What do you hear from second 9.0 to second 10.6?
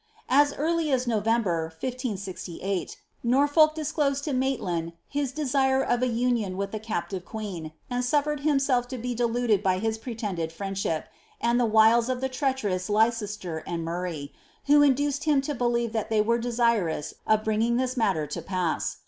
deluded by bit pretended